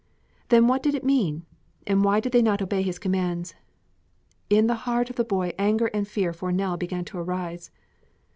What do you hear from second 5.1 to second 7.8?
of the boy anger and fear for Nell began to rise.